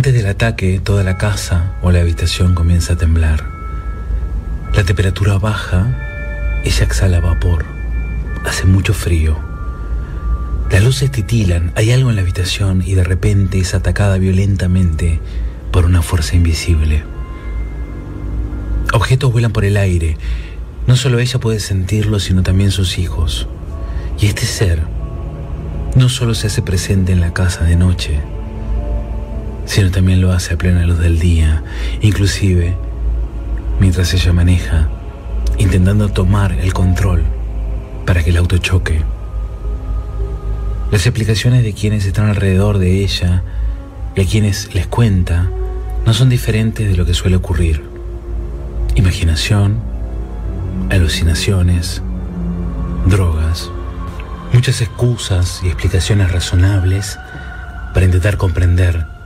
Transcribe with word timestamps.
Antes 0.00 0.14
del 0.14 0.28
ataque, 0.28 0.80
toda 0.82 1.04
la 1.04 1.18
casa 1.18 1.74
o 1.82 1.92
la 1.92 2.00
habitación 2.00 2.54
comienza 2.54 2.94
a 2.94 2.96
temblar. 2.96 3.44
La 4.74 4.82
temperatura 4.82 5.36
baja, 5.36 5.94
ella 6.64 6.84
exhala 6.84 7.20
vapor. 7.20 7.66
Hace 8.46 8.64
mucho 8.64 8.94
frío. 8.94 9.36
Las 10.70 10.82
luces 10.82 11.10
titilan, 11.10 11.74
hay 11.76 11.90
algo 11.92 12.08
en 12.08 12.16
la 12.16 12.22
habitación 12.22 12.82
y 12.82 12.94
de 12.94 13.04
repente 13.04 13.58
es 13.58 13.74
atacada 13.74 14.16
violentamente 14.16 15.20
por 15.70 15.84
una 15.84 16.00
fuerza 16.00 16.34
invisible. 16.34 17.04
Objetos 18.94 19.30
vuelan 19.30 19.52
por 19.52 19.66
el 19.66 19.76
aire. 19.76 20.16
No 20.86 20.96
solo 20.96 21.18
ella 21.18 21.38
puede 21.40 21.60
sentirlo, 21.60 22.20
sino 22.20 22.42
también 22.42 22.70
sus 22.70 22.96
hijos. 22.96 23.48
Y 24.18 24.28
este 24.28 24.46
ser 24.46 24.80
no 25.94 26.08
solo 26.08 26.34
se 26.34 26.46
hace 26.46 26.62
presente 26.62 27.12
en 27.12 27.20
la 27.20 27.34
casa 27.34 27.64
de 27.64 27.76
noche, 27.76 28.18
sino 29.70 29.92
también 29.92 30.20
lo 30.20 30.32
hace 30.32 30.54
a 30.54 30.58
plena 30.58 30.84
luz 30.84 30.98
del 30.98 31.20
día, 31.20 31.62
inclusive 32.00 32.74
mientras 33.78 34.12
ella 34.12 34.32
maneja, 34.32 34.88
intentando 35.58 36.08
tomar 36.08 36.50
el 36.50 36.72
control 36.72 37.22
para 38.04 38.24
que 38.24 38.30
el 38.30 38.38
auto 38.38 38.58
choque. 38.58 39.04
Las 40.90 41.06
explicaciones 41.06 41.62
de 41.62 41.72
quienes 41.72 42.04
están 42.04 42.28
alrededor 42.28 42.78
de 42.78 43.04
ella 43.04 43.44
y 44.16 44.22
a 44.22 44.26
quienes 44.26 44.74
les 44.74 44.88
cuenta 44.88 45.48
no 46.04 46.14
son 46.14 46.30
diferentes 46.30 46.88
de 46.88 46.96
lo 46.96 47.06
que 47.06 47.14
suele 47.14 47.36
ocurrir. 47.36 47.84
Imaginación, 48.96 49.78
alucinaciones, 50.90 52.02
drogas, 53.06 53.70
muchas 54.52 54.80
excusas 54.80 55.60
y 55.62 55.68
explicaciones 55.68 56.32
razonables 56.32 57.20
para 57.94 58.04
intentar 58.04 58.36
comprender 58.36 59.19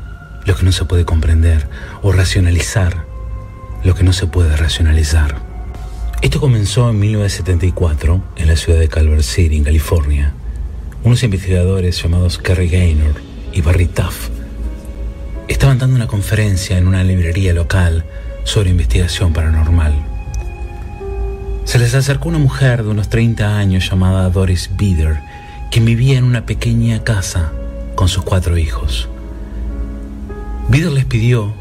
lo 0.47 0.57
que 0.57 0.63
no 0.65 0.73
se 0.73 0.85
puede 0.85 1.05
comprender 1.05 1.69
o 2.03 2.13
racionalizar 2.13 3.15
lo 3.85 3.95
que 3.95 4.03
no 4.03 4.13
se 4.13 4.27
puede 4.27 4.57
racionalizar. 4.57 5.37
Esto 6.23 6.41
comenzó 6.41 6.89
en 6.89 6.99
1974 6.99 8.25
en 8.37 8.49
la 8.49 8.57
ciudad 8.57 8.79
de 8.79 8.89
Calvert 8.89 9.23
City, 9.23 9.57
en 9.57 9.65
California. 9.65 10.33
Unos 11.05 11.23
investigadores 11.23 12.03
llamados 12.03 12.39
Kerry 12.39 12.69
Gaynor 12.69 13.15
y 13.53 13.61
Barry 13.61 13.87
Tuff 13.87 14.31
estaban 15.49 15.79
dando 15.79 15.97
una 15.97 16.07
conferencia 16.07 16.79
en 16.79 16.89
una 16.89 17.05
librería 17.05 17.53
local 17.53 18.07
sobre 18.45 18.71
investigación 18.71 19.35
paranormal. 19.35 19.95
Se 21.65 21.79
les 21.79 21.95
acercó 21.95 22.31
una 22.31 22.39
mujer 22.39 22.85
de 22.85 22.89
unos 22.89 23.11
30 23.11 23.59
años 23.59 23.91
llamada 23.91 24.31
Doris 24.31 24.71
Bieder, 24.79 25.21
quien 25.71 25.85
vivía 25.85 26.17
en 26.17 26.25
una 26.25 26.47
pequeña 26.47 27.05
casa 27.05 27.53
con 27.95 28.09
sus 28.09 28.25
cuatro 28.25 28.57
hijos. 28.57 29.11
Bieder 30.75 30.91
les 30.91 31.05
pidió 31.05 31.55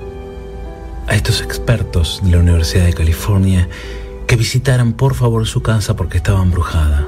a 1.08 1.14
estos 1.14 1.42
expertos 1.42 2.20
de 2.24 2.32
la 2.32 2.40
Universidad 2.40 2.86
de 2.86 2.94
California 2.94 3.70
que 4.26 4.36
visitaran 4.36 4.94
por 4.94 5.14
favor 5.14 5.46
su 5.46 5.62
casa 5.62 5.96
porque 5.96 6.18
estaba 6.18 6.42
embrujada. 6.42 7.06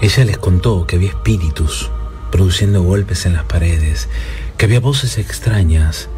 Ella 0.00 0.24
les 0.24 0.38
contó 0.38 0.86
que 0.86 0.96
había 0.96 1.10
espíritus 1.10 1.90
produciendo 2.32 2.82
golpes 2.82 3.26
en 3.26 3.34
las 3.34 3.44
paredes, 3.44 4.08
que 4.56 4.64
había 4.64 4.80
voces 4.80 5.18
extrañas 5.18 6.08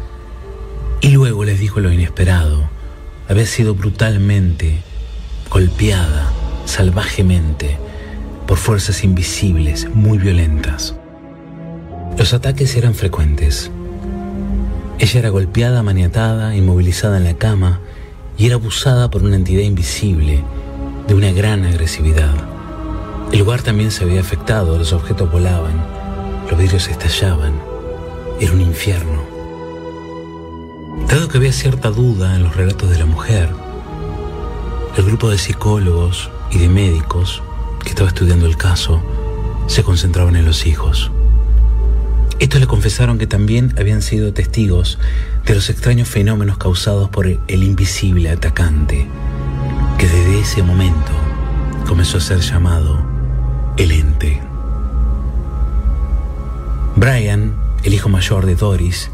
y 1.01 1.09
luego 1.09 1.43
les 1.43 1.59
dijo 1.59 1.81
lo 1.81 1.91
inesperado. 1.91 2.69
Había 3.27 3.45
sido 3.47 3.75
brutalmente 3.75 4.81
golpeada, 5.49 6.31
salvajemente, 6.63 7.77
por 8.47 8.57
fuerzas 8.57 9.03
invisibles, 9.03 9.89
muy 9.93 10.19
violentas. 10.19 10.95
Los 12.17 12.33
ataques 12.33 12.77
eran 12.77 12.95
frecuentes. 12.95 13.69
Ella 14.99 15.19
era 15.19 15.29
golpeada, 15.29 15.83
maniatada, 15.83 16.55
inmovilizada 16.55 17.17
en 17.17 17.23
la 17.23 17.33
cama 17.33 17.79
y 18.37 18.45
era 18.45 18.55
abusada 18.55 19.09
por 19.09 19.23
una 19.23 19.35
entidad 19.35 19.63
invisible 19.63 20.43
de 21.07 21.13
una 21.13 21.31
gran 21.31 21.65
agresividad. 21.65 22.33
El 23.31 23.39
lugar 23.39 23.61
también 23.63 23.91
se 23.91 24.03
había 24.03 24.21
afectado, 24.21 24.77
los 24.77 24.93
objetos 24.93 25.31
volaban, 25.31 25.83
los 26.49 26.59
vidrios 26.59 26.87
estallaban. 26.87 27.53
Era 28.39 28.53
un 28.53 28.61
infierno. 28.61 29.23
Dado 31.07 31.27
que 31.27 31.37
había 31.37 31.51
cierta 31.51 31.89
duda 31.89 32.35
en 32.35 32.43
los 32.43 32.55
relatos 32.55 32.89
de 32.89 32.99
la 32.99 33.05
mujer, 33.05 33.49
el 34.95 35.03
grupo 35.03 35.29
de 35.29 35.39
psicólogos 35.39 36.29
y 36.51 36.59
de 36.59 36.69
médicos 36.69 37.41
que 37.83 37.89
estaba 37.89 38.09
estudiando 38.09 38.45
el 38.45 38.57
caso 38.57 39.01
se 39.67 39.83
concentraban 39.83 40.35
en 40.35 40.45
los 40.45 40.65
hijos. 40.67 41.11
Estos 42.43 42.59
le 42.59 42.67
confesaron 42.67 43.17
que 43.19 43.25
también 43.25 43.73
habían 43.79 44.01
sido 44.01 44.33
testigos 44.33 44.99
de 45.45 45.55
los 45.55 45.69
extraños 45.69 46.09
fenómenos 46.09 46.57
causados 46.57 47.09
por 47.09 47.25
el 47.25 47.63
invisible 47.63 48.29
atacante, 48.29 49.07
que 49.97 50.09
desde 50.09 50.41
ese 50.41 50.61
momento 50.61 51.13
comenzó 51.87 52.17
a 52.17 52.19
ser 52.19 52.41
llamado 52.41 53.01
el 53.77 53.93
ente. 53.93 54.41
Brian, 56.97 57.55
el 57.85 57.93
hijo 57.93 58.09
mayor 58.09 58.45
de 58.45 58.55
Doris, 58.55 59.09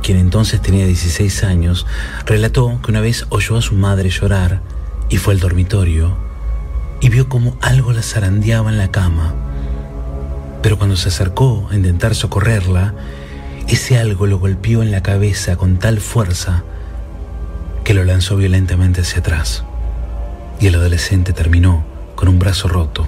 quien 0.00 0.16
entonces 0.16 0.62
tenía 0.62 0.86
16 0.86 1.42
años, 1.42 1.84
relató 2.26 2.80
que 2.80 2.92
una 2.92 3.00
vez 3.00 3.26
oyó 3.30 3.56
a 3.56 3.62
su 3.62 3.74
madre 3.74 4.08
llorar 4.08 4.62
y 5.08 5.16
fue 5.16 5.34
al 5.34 5.40
dormitorio 5.40 6.16
y 7.00 7.08
vio 7.08 7.28
como 7.28 7.58
algo 7.60 7.92
la 7.92 8.02
zarandeaba 8.02 8.70
en 8.70 8.78
la 8.78 8.92
cama. 8.92 9.34
Pero 10.62 10.78
cuando 10.78 10.96
se 10.96 11.08
acercó 11.08 11.68
a 11.70 11.76
intentar 11.76 12.14
socorrerla, 12.14 12.94
ese 13.68 13.98
algo 13.98 14.26
lo 14.26 14.38
golpeó 14.38 14.82
en 14.82 14.90
la 14.90 15.02
cabeza 15.02 15.56
con 15.56 15.78
tal 15.78 16.00
fuerza 16.00 16.64
que 17.84 17.94
lo 17.94 18.04
lanzó 18.04 18.36
violentamente 18.36 19.02
hacia 19.02 19.20
atrás. 19.20 19.64
Y 20.60 20.66
el 20.66 20.74
adolescente 20.74 21.32
terminó 21.32 21.84
con 22.16 22.28
un 22.28 22.38
brazo 22.38 22.68
roto. 22.68 23.06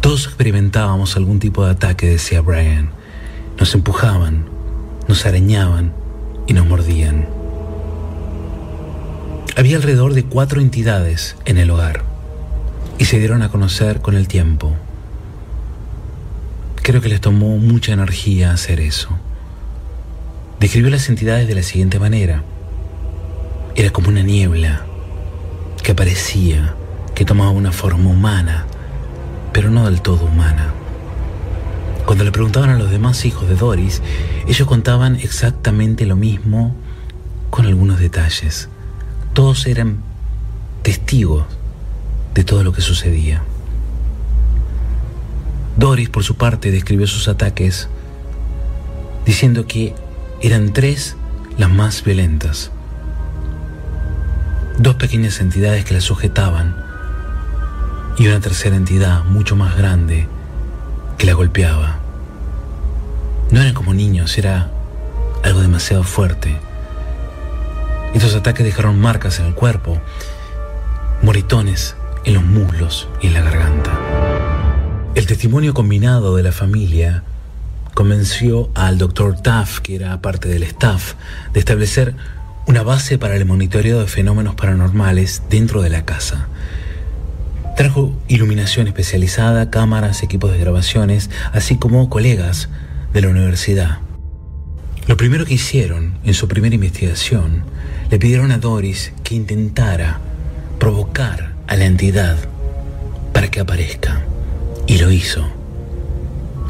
Todos 0.00 0.26
experimentábamos 0.26 1.16
algún 1.16 1.38
tipo 1.38 1.64
de 1.64 1.70
ataque, 1.70 2.06
decía 2.06 2.42
Brian. 2.42 2.90
Nos 3.58 3.74
empujaban, 3.74 4.44
nos 5.08 5.24
arañaban 5.24 5.94
y 6.46 6.52
nos 6.52 6.66
mordían. 6.66 7.26
Había 9.56 9.76
alrededor 9.76 10.14
de 10.14 10.24
cuatro 10.24 10.60
entidades 10.60 11.36
en 11.44 11.58
el 11.58 11.70
hogar 11.70 12.02
y 12.98 13.06
se 13.06 13.18
dieron 13.18 13.42
a 13.42 13.48
conocer 13.48 14.00
con 14.00 14.16
el 14.16 14.28
tiempo. 14.28 14.76
Creo 16.84 17.00
que 17.00 17.08
les 17.08 17.22
tomó 17.22 17.56
mucha 17.56 17.94
energía 17.94 18.52
hacer 18.52 18.78
eso. 18.78 19.08
Describió 20.60 20.90
las 20.90 21.08
entidades 21.08 21.48
de 21.48 21.54
la 21.54 21.62
siguiente 21.62 21.98
manera. 21.98 22.42
Era 23.74 23.88
como 23.88 24.10
una 24.10 24.22
niebla 24.22 24.84
que 25.82 25.92
aparecía, 25.92 26.74
que 27.14 27.24
tomaba 27.24 27.52
una 27.52 27.72
forma 27.72 28.10
humana, 28.10 28.66
pero 29.54 29.70
no 29.70 29.86
del 29.86 30.02
todo 30.02 30.26
humana. 30.26 30.74
Cuando 32.04 32.22
le 32.22 32.32
preguntaban 32.32 32.68
a 32.68 32.78
los 32.78 32.90
demás 32.90 33.24
hijos 33.24 33.48
de 33.48 33.56
Doris, 33.56 34.02
ellos 34.46 34.68
contaban 34.68 35.16
exactamente 35.16 36.04
lo 36.04 36.16
mismo 36.16 36.76
con 37.48 37.64
algunos 37.64 37.98
detalles. 37.98 38.68
Todos 39.32 39.66
eran 39.66 40.02
testigos 40.82 41.46
de 42.34 42.44
todo 42.44 42.62
lo 42.62 42.74
que 42.74 42.82
sucedía. 42.82 43.42
Doris, 45.76 46.08
por 46.08 46.22
su 46.22 46.36
parte, 46.36 46.70
describió 46.70 47.06
sus 47.06 47.28
ataques 47.28 47.88
diciendo 49.26 49.66
que 49.66 49.94
eran 50.40 50.72
tres 50.72 51.16
las 51.58 51.70
más 51.70 52.04
violentas. 52.04 52.70
Dos 54.78 54.96
pequeñas 54.96 55.40
entidades 55.40 55.84
que 55.84 55.94
la 55.94 56.00
sujetaban 56.00 56.76
y 58.18 58.28
una 58.28 58.40
tercera 58.40 58.76
entidad 58.76 59.24
mucho 59.24 59.56
más 59.56 59.76
grande 59.76 60.28
que 61.18 61.26
la 61.26 61.34
golpeaba. 61.34 61.98
No 63.50 63.60
eran 63.60 63.74
como 63.74 63.94
niños, 63.94 64.36
era 64.38 64.70
algo 65.42 65.60
demasiado 65.60 66.04
fuerte. 66.04 66.56
Estos 68.14 68.34
ataques 68.34 68.64
dejaron 68.64 69.00
marcas 69.00 69.40
en 69.40 69.46
el 69.46 69.54
cuerpo, 69.54 70.00
moritones 71.22 71.96
en 72.24 72.34
los 72.34 72.44
muslos 72.44 73.08
y 73.20 73.28
en 73.28 73.34
la 73.34 73.40
garganta. 73.42 74.23
El 75.14 75.26
testimonio 75.26 75.74
combinado 75.74 76.34
de 76.34 76.42
la 76.42 76.50
familia 76.50 77.22
convenció 77.94 78.70
al 78.74 78.98
doctor 78.98 79.40
Taff, 79.40 79.78
que 79.78 79.94
era 79.94 80.20
parte 80.20 80.48
del 80.48 80.64
staff, 80.64 81.14
de 81.52 81.60
establecer 81.60 82.16
una 82.66 82.82
base 82.82 83.16
para 83.16 83.36
el 83.36 83.44
monitoreo 83.44 84.00
de 84.00 84.08
fenómenos 84.08 84.56
paranormales 84.56 85.42
dentro 85.48 85.82
de 85.82 85.90
la 85.90 86.04
casa. 86.04 86.48
Trajo 87.76 88.20
iluminación 88.26 88.88
especializada, 88.88 89.70
cámaras, 89.70 90.24
equipos 90.24 90.50
de 90.50 90.58
grabaciones, 90.58 91.30
así 91.52 91.76
como 91.76 92.10
colegas 92.10 92.68
de 93.12 93.20
la 93.20 93.28
universidad. 93.28 93.98
Lo 95.06 95.16
primero 95.16 95.44
que 95.44 95.54
hicieron 95.54 96.18
en 96.24 96.34
su 96.34 96.48
primera 96.48 96.74
investigación, 96.74 97.62
le 98.10 98.18
pidieron 98.18 98.50
a 98.50 98.58
Doris 98.58 99.12
que 99.22 99.36
intentara 99.36 100.18
provocar 100.80 101.52
a 101.68 101.76
la 101.76 101.84
entidad 101.84 102.36
para 103.32 103.48
que 103.48 103.60
aparezca. 103.60 104.13
Y 104.86 104.98
lo 104.98 105.10
hizo. 105.10 105.46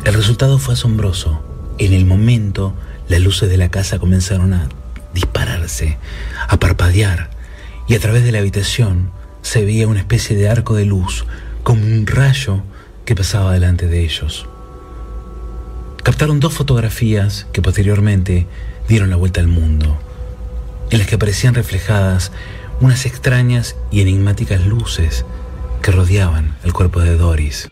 El 0.05 0.15
resultado 0.15 0.59
fue 0.59 0.75
asombroso. 0.75 1.43
En 1.79 1.93
el 1.93 2.07
momento, 2.07 2.75
las 3.09 3.21
luces 3.21 3.49
de 3.49 3.57
la 3.57 3.71
casa 3.71 3.99
comenzaron 3.99 4.53
a 4.53 4.69
dispararse, 5.13 5.99
a 6.49 6.57
parpadear, 6.59 7.31
y 7.89 7.95
a 7.95 8.01
través 8.01 8.25
de 8.25 8.33
la 8.33 8.39
habitación 8.39 9.11
se 9.43 9.65
veía 9.65 9.89
una 9.89 10.01
especie 10.01 10.37
de 10.37 10.49
arco 10.49 10.75
de 10.75 10.85
luz, 10.85 11.25
como 11.63 11.83
un 11.83 12.07
rayo 12.07 12.63
que 13.05 13.15
pasaba 13.15 13.53
delante 13.53 13.87
de 13.87 14.05
ellos. 14.05 14.47
Captaron 16.03 16.39
dos 16.39 16.55
fotografías 16.55 17.47
que 17.53 17.63
posteriormente 17.63 18.47
dieron 18.89 19.11
la 19.11 19.17
vuelta 19.17 19.41
al 19.41 19.49
mundo, 19.49 19.99
en 20.91 20.99
las 20.99 21.09
que 21.09 21.17
aparecían 21.17 21.55
reflejadas 21.55 22.31
unas 22.81 23.07
extrañas 23.07 23.77
y 23.91 24.03
enigmáticas 24.03 24.67
luces 24.67 25.25
que 25.83 25.91
rodeaban 25.93 26.57
el 26.65 26.73
cuerpo 26.73 27.01
de 27.01 27.17
Doris. 27.17 27.69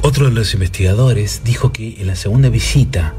Otro 0.00 0.26
de 0.26 0.32
los 0.32 0.54
investigadores 0.54 1.42
dijo 1.44 1.72
que 1.72 2.00
en 2.00 2.06
la 2.06 2.16
segunda 2.16 2.48
visita 2.48 3.14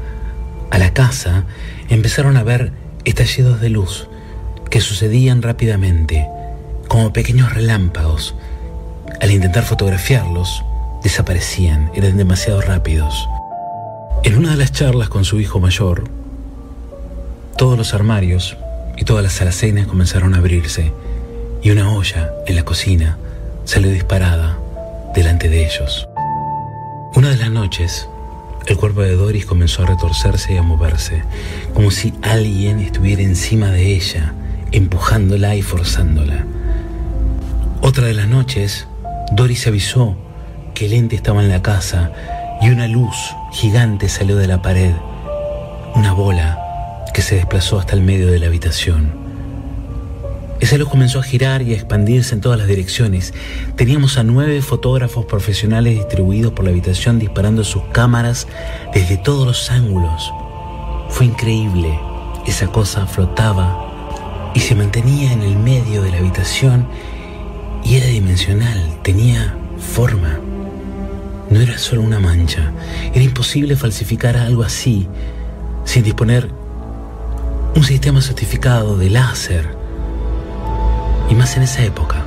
a 0.70 0.78
la 0.78 0.92
casa 0.92 1.44
empezaron 1.88 2.36
a 2.36 2.42
ver 2.42 2.72
estallidos 3.04 3.60
de 3.60 3.70
luz 3.70 4.08
que 4.70 4.80
sucedían 4.80 5.40
rápidamente, 5.40 6.26
como 6.88 7.12
pequeños 7.12 7.54
relámpagos. 7.54 8.34
Al 9.20 9.30
intentar 9.30 9.64
fotografiarlos, 9.64 10.64
desaparecían, 11.02 11.90
eran 11.94 12.16
demasiado 12.16 12.60
rápidos. 12.60 13.28
En 14.24 14.36
una 14.36 14.50
de 14.50 14.56
las 14.56 14.72
charlas 14.72 15.08
con 15.08 15.24
su 15.24 15.38
hijo 15.38 15.60
mayor, 15.60 16.04
todos 17.56 17.78
los 17.78 17.94
armarios 17.94 18.56
y 18.96 19.04
todas 19.04 19.22
las 19.22 19.40
alacenas 19.40 19.86
comenzaron 19.86 20.34
a 20.34 20.38
abrirse 20.38 20.92
y 21.62 21.70
una 21.70 21.90
olla 21.92 22.32
en 22.46 22.56
la 22.56 22.64
cocina 22.64 23.16
salió 23.64 23.90
disparada 23.90 24.58
delante 25.14 25.48
de 25.48 25.66
ellos. 25.66 26.08
Una 27.16 27.30
de 27.30 27.36
las 27.36 27.50
noches, 27.50 28.08
el 28.66 28.76
cuerpo 28.76 29.02
de 29.02 29.14
Doris 29.14 29.46
comenzó 29.46 29.84
a 29.84 29.86
retorcerse 29.86 30.54
y 30.54 30.56
a 30.56 30.62
moverse, 30.62 31.22
como 31.72 31.92
si 31.92 32.12
alguien 32.22 32.80
estuviera 32.80 33.22
encima 33.22 33.70
de 33.70 33.94
ella, 33.94 34.34
empujándola 34.72 35.54
y 35.54 35.62
forzándola. 35.62 36.44
Otra 37.82 38.08
de 38.08 38.14
las 38.14 38.26
noches, 38.26 38.88
Doris 39.30 39.64
avisó 39.68 40.16
que 40.74 40.86
el 40.86 40.92
ente 40.92 41.14
estaba 41.14 41.40
en 41.40 41.50
la 41.50 41.62
casa 41.62 42.10
y 42.60 42.70
una 42.70 42.88
luz 42.88 43.14
gigante 43.52 44.08
salió 44.08 44.36
de 44.36 44.48
la 44.48 44.60
pared, 44.60 44.94
una 45.94 46.12
bola 46.12 46.58
que 47.14 47.22
se 47.22 47.36
desplazó 47.36 47.78
hasta 47.78 47.94
el 47.94 48.02
medio 48.02 48.26
de 48.26 48.40
la 48.40 48.46
habitación. 48.46 49.23
Esa 50.64 50.78
luz 50.78 50.88
comenzó 50.88 51.18
a 51.18 51.22
girar 51.22 51.60
y 51.60 51.72
a 51.72 51.74
expandirse 51.74 52.34
en 52.34 52.40
todas 52.40 52.58
las 52.58 52.66
direcciones. 52.66 53.34
Teníamos 53.76 54.16
a 54.16 54.22
nueve 54.22 54.62
fotógrafos 54.62 55.26
profesionales 55.26 55.94
distribuidos 55.94 56.54
por 56.54 56.64
la 56.64 56.70
habitación 56.70 57.18
disparando 57.18 57.64
sus 57.64 57.82
cámaras 57.92 58.46
desde 58.94 59.18
todos 59.18 59.46
los 59.46 59.70
ángulos. 59.70 60.32
Fue 61.10 61.26
increíble. 61.26 62.00
Esa 62.46 62.68
cosa 62.68 63.06
flotaba 63.06 64.52
y 64.54 64.60
se 64.60 64.74
mantenía 64.74 65.34
en 65.34 65.42
el 65.42 65.54
medio 65.58 66.02
de 66.02 66.12
la 66.12 66.16
habitación 66.16 66.88
y 67.84 67.96
era 67.96 68.06
dimensional, 68.06 69.00
tenía 69.02 69.54
forma. 69.92 70.40
No 71.50 71.60
era 71.60 71.76
solo 71.76 72.00
una 72.00 72.20
mancha. 72.20 72.72
Era 73.12 73.22
imposible 73.22 73.76
falsificar 73.76 74.38
algo 74.38 74.62
así 74.62 75.06
sin 75.84 76.04
disponer 76.04 76.48
un 77.76 77.84
sistema 77.84 78.22
certificado 78.22 78.96
de 78.96 79.10
láser 79.10 79.83
y 81.34 81.36
más 81.36 81.56
en 81.56 81.64
esa 81.64 81.82
época. 81.82 82.22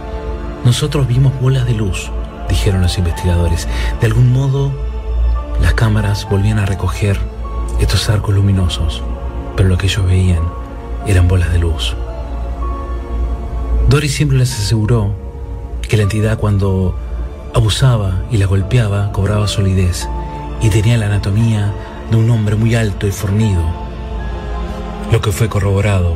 Nosotros 0.65 1.07
vimos 1.07 1.31
bolas 1.39 1.65
de 1.65 1.73
luz, 1.73 2.11
dijeron 2.49 2.81
los 2.81 2.97
investigadores. 2.97 3.67
De 4.01 4.07
algún 4.07 4.33
modo, 4.33 4.73
las 5.61 5.73
cámaras 5.75 6.27
volvían 6.29 6.59
a 6.59 6.65
recoger 6.65 7.17
estos 7.79 8.09
arcos 8.09 8.35
luminosos, 8.35 9.01
pero 9.55 9.69
lo 9.69 9.77
que 9.77 9.87
ellos 9.87 10.05
veían 10.05 10.41
eran 11.05 11.29
bolas 11.29 11.53
de 11.53 11.59
luz. 11.59 11.95
Doris 13.87 14.13
siempre 14.13 14.37
les 14.37 14.53
aseguró 14.53 15.15
que 15.87 15.95
la 15.95 16.03
entidad 16.03 16.37
cuando 16.37 16.93
abusaba 17.53 18.23
y 18.29 18.37
la 18.37 18.45
golpeaba 18.45 19.13
cobraba 19.13 19.47
solidez 19.47 20.09
y 20.61 20.69
tenía 20.69 20.97
la 20.97 21.05
anatomía 21.05 21.73
de 22.11 22.17
un 22.17 22.29
hombre 22.29 22.57
muy 22.57 22.75
alto 22.75 23.07
y 23.07 23.11
fornido, 23.11 23.61
lo 25.13 25.21
que 25.21 25.31
fue 25.31 25.47
corroborado 25.47 26.15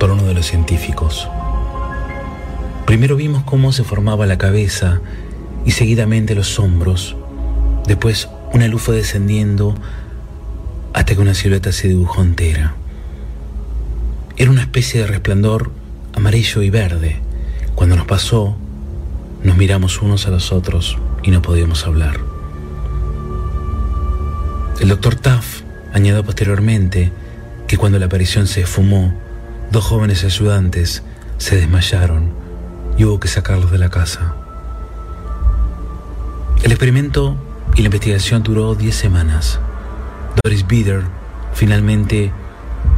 por 0.00 0.10
uno 0.10 0.22
de 0.22 0.32
los 0.32 0.46
científicos. 0.46 1.28
Primero 2.86 3.16
vimos 3.16 3.44
cómo 3.44 3.72
se 3.72 3.82
formaba 3.82 4.26
la 4.26 4.36
cabeza 4.36 5.00
y 5.64 5.70
seguidamente 5.70 6.34
los 6.34 6.58
hombros. 6.58 7.16
Después 7.86 8.28
una 8.52 8.68
luz 8.68 8.82
fue 8.82 8.96
descendiendo 8.96 9.74
hasta 10.92 11.14
que 11.14 11.20
una 11.20 11.34
silueta 11.34 11.72
se 11.72 11.88
dibujó 11.88 12.22
entera. 12.22 12.74
Era 14.36 14.50
una 14.50 14.60
especie 14.60 15.00
de 15.00 15.06
resplandor 15.06 15.70
amarillo 16.14 16.60
y 16.60 16.68
verde. 16.68 17.20
Cuando 17.74 17.96
nos 17.96 18.06
pasó, 18.06 18.56
nos 19.42 19.56
miramos 19.56 20.02
unos 20.02 20.26
a 20.26 20.30
los 20.30 20.52
otros 20.52 20.98
y 21.22 21.30
no 21.30 21.40
podíamos 21.40 21.86
hablar. 21.86 22.20
El 24.78 24.88
doctor 24.88 25.14
Taff 25.14 25.62
añadió 25.94 26.22
posteriormente 26.22 27.12
que 27.66 27.78
cuando 27.78 27.98
la 27.98 28.06
aparición 28.06 28.46
se 28.46 28.60
esfumó, 28.60 29.14
dos 29.72 29.84
jóvenes 29.84 30.22
ayudantes 30.22 31.02
se 31.38 31.56
desmayaron 31.56 32.33
y 32.96 33.04
hubo 33.04 33.20
que 33.20 33.28
sacarlos 33.28 33.70
de 33.70 33.78
la 33.78 33.90
casa. 33.90 34.34
El 36.62 36.72
experimento 36.72 37.36
y 37.74 37.82
la 37.82 37.86
investigación 37.86 38.42
duró 38.42 38.74
10 38.74 38.94
semanas. 38.94 39.60
Doris 40.42 40.66
Bieder 40.66 41.02
finalmente 41.52 42.32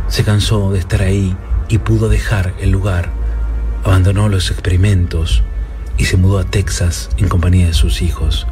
se 0.08 0.24
cansó 0.24 0.72
de 0.72 0.78
estar 0.78 1.02
ahí 1.02 1.36
y 1.68 1.78
pudo 1.78 2.08
dejar 2.08 2.54
el 2.60 2.70
lugar. 2.70 3.10
Abandonó 3.84 4.28
los 4.28 4.50
experimentos 4.50 5.42
y 5.98 6.04
se 6.04 6.16
mudó 6.16 6.38
a 6.38 6.44
Texas 6.44 7.10
en 7.16 7.28
compañía 7.28 7.66
de 7.66 7.74
sus 7.74 8.02
hijos. 8.02 8.46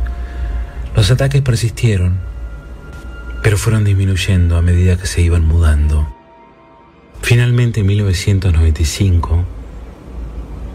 Los 0.97 1.11
ataques 1.11 1.43
persistieron, 1.43 2.19
pero 3.43 3.59
fueron 3.59 3.85
disminuyendo 3.85 4.57
a 4.57 4.63
medida 4.63 4.97
que 4.97 5.07
se 5.07 5.23
iban 5.23 5.45
mudando. 5.45 6.09
Finalmente, 7.21 7.81
en 7.81 7.87
1995, 7.87 9.45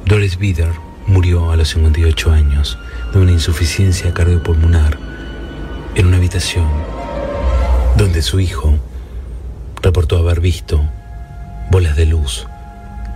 Doris 0.09 0.39
Bieder 0.39 0.71
murió 1.05 1.51
a 1.51 1.55
los 1.55 1.69
58 1.69 2.31
años 2.31 2.79
de 3.13 3.19
una 3.19 3.31
insuficiencia 3.31 4.11
cardiopulmonar 4.11 4.97
en 5.93 6.07
una 6.07 6.17
habitación 6.17 6.65
donde 7.95 8.23
su 8.23 8.39
hijo 8.39 8.79
reportó 9.83 10.17
haber 10.17 10.39
visto 10.39 10.83
bolas 11.69 11.95
de 11.95 12.07
luz, 12.07 12.47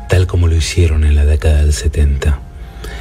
tal 0.08 0.28
como 0.28 0.48
lo 0.48 0.56
hicieron 0.56 1.04
en 1.04 1.16
la 1.16 1.26
década 1.26 1.64
del 1.64 1.74
70. 1.74 2.40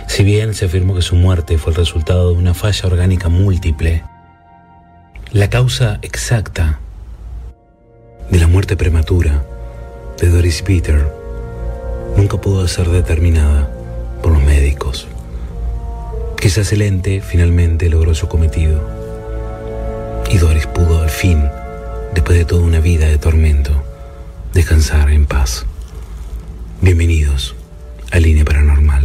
Si 0.08 0.24
bien 0.24 0.54
se 0.54 0.64
afirmó 0.64 0.94
que 0.94 1.02
su 1.02 1.14
muerte 1.14 1.58
fue 1.58 1.72
el 1.72 1.76
resultado 1.76 2.32
de 2.32 2.38
una 2.38 2.54
falla 2.54 2.86
orgánica 2.86 3.28
múltiple, 3.28 4.04
la 5.32 5.50
causa 5.50 5.98
exacta 6.00 6.80
de 8.30 8.38
la 8.38 8.46
muerte 8.46 8.74
prematura 8.74 9.44
de 10.18 10.30
Doris 10.30 10.62
Peter 10.62 11.12
nunca 12.16 12.40
pudo 12.40 12.66
ser 12.68 12.88
determinada 12.88 13.68
médicos. 14.52 15.08
Quizás 16.38 16.72
el 16.72 16.82
ente 16.82 17.22
finalmente 17.22 17.88
logró 17.88 18.14
su 18.14 18.28
cometido 18.28 18.76
y 20.30 20.36
Doris 20.36 20.66
pudo 20.66 21.00
al 21.00 21.08
fin, 21.08 21.48
después 22.12 22.36
de 22.36 22.44
toda 22.44 22.62
una 22.62 22.80
vida 22.80 23.06
de 23.06 23.16
tormento, 23.16 23.72
descansar 24.52 25.10
en 25.10 25.24
paz. 25.24 25.64
Bienvenidos 26.82 27.54
a 28.10 28.18
Línea 28.18 28.44
Paranormal. 28.44 29.01